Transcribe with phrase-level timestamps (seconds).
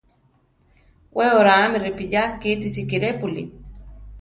[1.15, 3.41] We oráame ripiya kíti sikirépuli.